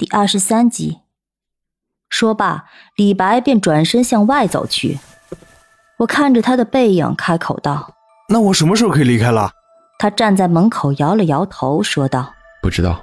[0.00, 1.00] 第二十三集。
[2.08, 2.64] 说罢，
[2.96, 4.98] 李白便转身向外走去。
[5.98, 7.92] 我看着他的背影，开口道
[8.30, 9.50] ：“那我什么时候可以离开了？”
[10.00, 12.98] 他站在门口，摇了摇头，说道：“不知道，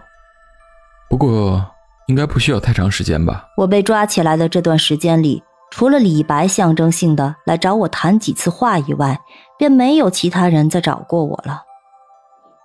[1.07, 1.63] 不过
[2.07, 9.21] 应该不需要太长时间吧。”我被抓起来的这段时间里，除了李白象征性的来找我谈几次话以外，
[9.59, 11.61] 便没有其他人再找过我了。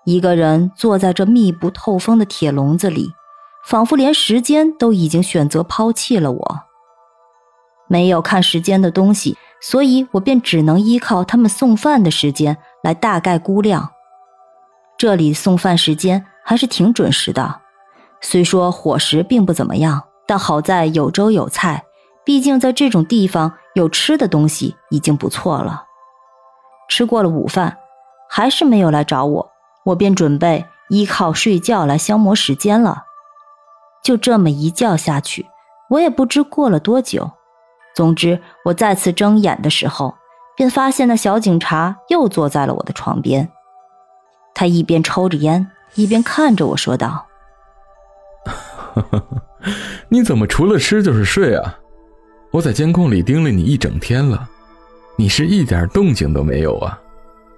[0.07, 3.13] 一个人坐在这密不透风的铁笼子里。
[3.65, 6.61] 仿佛连时间都已经选择抛弃了我。
[7.89, 13.91] 没有看时间的东西，所以我便只能依靠他们送饭的时间来大概估量。
[14.97, 17.61] 这里送饭时间还是挺准时的，
[18.21, 21.85] 虽说伙食并不怎么样，但好在有粥有菜。
[22.25, 25.85] 毕竟在这种地方有吃的东西已经不错了。
[26.89, 27.79] 吃过了午饭，
[28.31, 29.51] 还是没有来找我，
[29.85, 33.03] 我便准备依靠睡觉来消磨时间了。
[34.03, 35.47] 就这么一觉下去，
[35.89, 37.31] 我也不知过了多久。
[37.95, 40.15] 总之，我再次睁眼的时候，
[40.57, 43.49] 便发现那小警察又坐在了我的床边。
[44.55, 47.27] 他一边抽着烟，一边看着我说道：
[50.09, 51.79] “你怎么除了吃就是睡啊？
[52.51, 54.49] 我在监控里盯了你一整天了，
[55.17, 56.99] 你是一点动静都没有啊？”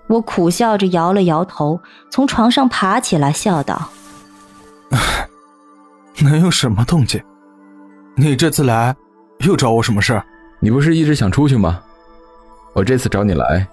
[0.06, 3.88] 我苦笑着摇了摇头，从床上爬起来，笑道。
[6.22, 7.22] 能有什么动静？
[8.16, 8.94] 你这次来
[9.40, 10.24] 又找我什么事儿？
[10.60, 11.82] 你不是一直想出去吗？
[12.74, 13.66] 我这次找你来，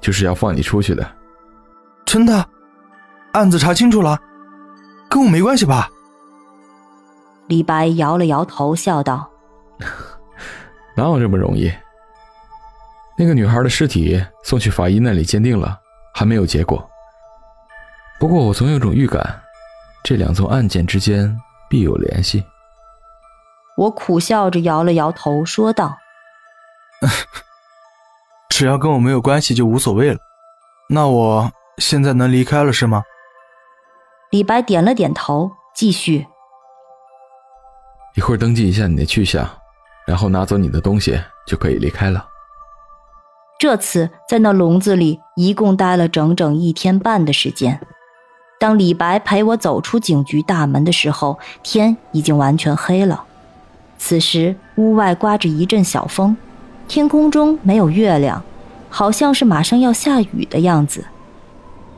[0.00, 1.06] 就是要放你出去的。
[2.06, 2.46] 真的？
[3.32, 4.18] 案子查清楚了？
[5.08, 5.90] 跟我没关系吧？
[7.48, 9.28] 李白摇了摇头，笑道：
[10.96, 11.72] “哪有这么容易？
[13.18, 15.78] 那个女孩的尸体送去法医那里鉴定了，
[16.14, 16.88] 还没有结果。
[18.18, 19.38] 不过我总有种预感，
[20.02, 21.38] 这两宗案件之间……”
[21.72, 22.44] 必有联系。
[23.78, 25.96] 我苦笑着摇了摇头，说道
[28.50, 30.18] ：“只要跟我没有关系，就无所谓了。
[30.90, 33.02] 那我现在能离开了，是吗？”
[34.30, 36.26] 李白点了点头，继续
[38.16, 39.48] ：“一会儿登记一下你的去向，
[40.06, 42.28] 然后拿走你的东西，就可以离开了。”
[43.58, 47.80] 这次在那笼子里一共待了整整一天半的时间。
[48.62, 53.24] 当李白陪我走出警局大门的时候，天已经完全黑了。
[53.98, 56.36] 此时屋外刮着一阵小风，
[56.86, 58.40] 天空中没有月亮，
[58.88, 61.04] 好像是马上要下雨的样子。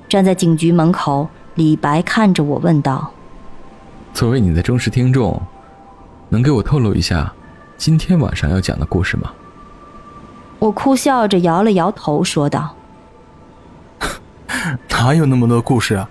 [0.08, 3.12] 站在警局门口，李白看着我问道
[4.14, 5.42] ：“作为你的忠实听众，
[6.30, 7.30] 能给我透露一下
[7.76, 9.30] 今天晚上要讲的故事吗？”
[10.58, 12.74] 我哭笑着摇了摇头，说道
[14.88, 16.08] ：“哪有那么多故事啊？”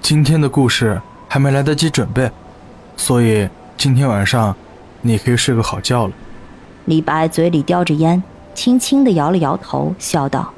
[0.00, 2.30] 今天的故事还没来得及准备，
[2.96, 4.54] 所以今天晚上
[5.02, 6.12] 你可以睡个好觉了。
[6.86, 8.20] 李白嘴里叼着烟，
[8.54, 10.52] 轻轻的摇了摇头，笑道：“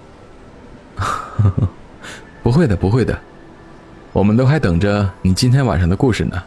[2.43, 3.19] 不会的，不会的，
[4.13, 6.43] 我们都还等着你今天晚上的故事呢。”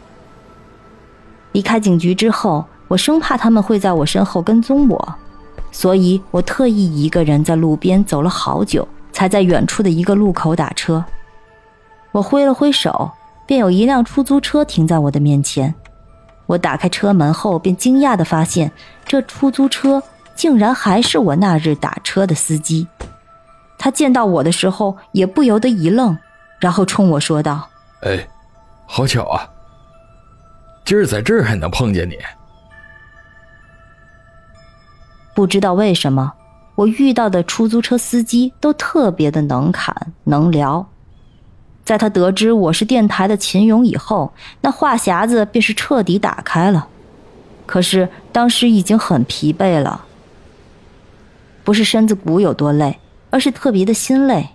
[1.52, 5.14] 离开警局之后，我生怕他们会在我身后跟踪我，
[5.70, 11.04] 所以我特意一个人在路边走了好久，才在远处的一个路口打车。
[12.16, 13.10] 我挥了挥手，
[13.44, 15.74] 便有一辆出租车停在我的面前。
[16.46, 18.72] 我打开车门后，便惊讶地发现，
[19.04, 20.02] 这出租车
[20.34, 22.88] 竟然还是我那日打车的司机。
[23.76, 26.16] 他见到我的时候，也不由得一愣，
[26.58, 27.68] 然后冲我说道
[28.00, 28.26] ：“哎，
[28.86, 29.46] 好巧啊，
[30.86, 32.16] 今儿在这儿还能碰见你。”
[35.36, 36.32] 不知道为什么，
[36.76, 40.88] 我遇到的出租车司机都特别的能侃能聊。
[41.86, 46.88] 在他得知我是电台的秦勇以后，那话匣子便是彻底打开了。
[47.64, 50.04] 可是当时已经很疲惫了，
[51.62, 52.98] 不是身子骨有多累，
[53.30, 54.48] 而是特别的心累。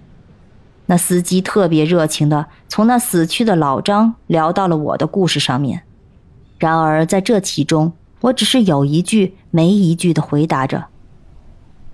[0.87, 5.83] 那司机特别热情的从那死去的老张聊到了我的故事上面。
[6.59, 10.87] 然而在这其中，我只是有一句没一句的回答着。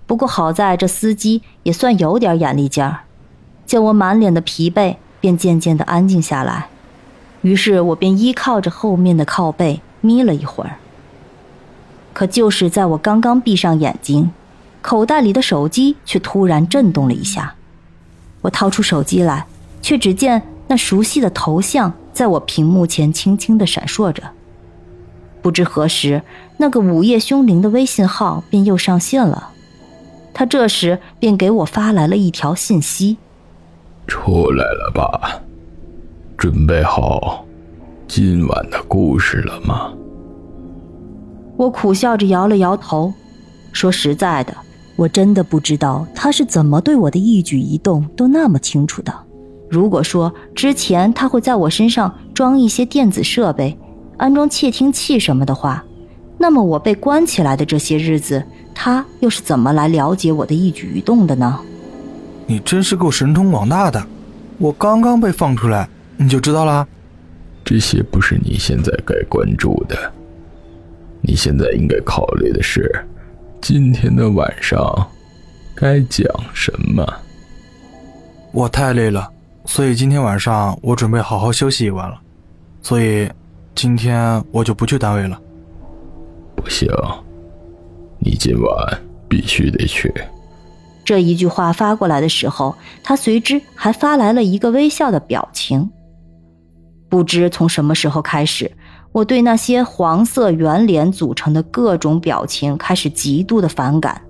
[0.04, 3.02] 不过好在这司机也算有点眼力劲儿，
[3.64, 4.96] 见我满脸的疲惫。
[5.20, 6.68] 便渐渐的安静下来，
[7.42, 10.76] 于是我便依靠着后面的靠背眯了一会儿，
[12.12, 14.30] 可就是在我刚刚闭上眼睛，
[14.80, 17.54] 口袋里的手机却突然震动了一下。
[18.42, 19.46] 我掏出手机来，
[19.82, 24.22] 却只见那熟悉的头像在我屏幕前轻轻的闪烁着。
[25.42, 26.22] 不知何时，
[26.58, 29.50] 那个午夜凶铃的微信号便又上线了。
[30.34, 33.16] 他这时便给我发来了一条信息
[34.08, 35.40] ：“出来了吧，
[36.36, 37.44] 准备好
[38.08, 39.92] 今晚的故事了吗？”
[41.56, 43.12] 我苦笑着摇了摇头，
[43.72, 44.54] 说：“实在的，
[44.96, 49.12] 我真的不知道他是怎么对我的一举一动都那么清楚的。
[49.68, 53.76] 如果说之前他会在我身上装一些电子设备，
[54.16, 55.84] 安装窃听器什么的话，
[56.38, 58.42] 那么我被关起来的这些日子，
[58.74, 61.60] 他又是怎么来了解我的一举一动的呢？”
[62.50, 64.02] 你真是够神通广大的！
[64.56, 65.86] 我刚刚被放出来，
[66.16, 66.86] 你就知道啦？
[67.62, 70.10] 这些不是你现在该关注的。
[71.20, 73.04] 你现在应该考虑的是，
[73.60, 74.80] 今天的晚上
[75.76, 77.06] 该讲什么。
[78.50, 79.30] 我太累了，
[79.66, 82.18] 所以今天晚上我准备好好休息一晚了。
[82.80, 83.28] 所以
[83.74, 85.38] 今天我就不去单位了。
[86.56, 86.88] 不行，
[88.18, 88.98] 你今晚
[89.28, 90.10] 必须得去。
[91.08, 95.90] 这一句话发过来的时候，他随之还发来了一个微笑的表情。
[97.08, 98.70] 不知从什么时候开始。
[99.10, 104.20] 我对那些黄色圆脸组成的各种表情开始极度的反感，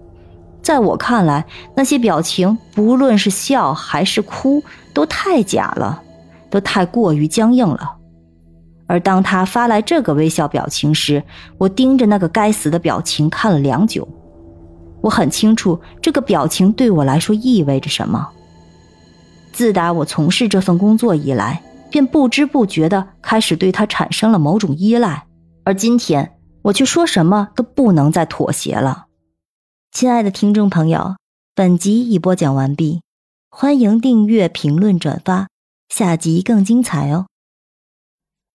[0.63, 1.45] 在我看来，
[1.75, 4.63] 那些表情不论是笑还是哭，
[4.95, 6.01] 都太假了，
[6.49, 7.97] 都太过于僵硬了。
[8.87, 11.21] 而当他发来这个微笑表情时，
[11.59, 14.07] 我盯着那个该死的表情看了良久。
[15.00, 18.29] 我很清楚这个表情对我来说意味着什么。
[19.53, 21.62] 自打我从事这份工作以来。
[21.91, 25.25] 便不知不觉的开始对他产生了某种依赖，
[25.65, 29.06] 而今天我却说什么都不能再妥协了。
[29.91, 31.17] 亲爱的听众朋友，
[31.55, 33.01] 本集已播讲完毕，
[33.49, 35.49] 欢迎订阅、评论、转发，
[35.89, 37.25] 下集更精彩哦。